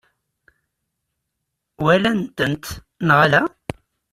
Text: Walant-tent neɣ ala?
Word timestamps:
Walant-tent 1.83 2.63
neɣ 3.07 3.17
ala? 3.25 3.41